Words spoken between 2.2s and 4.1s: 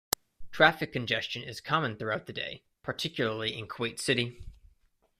the day, particularly in Kuwait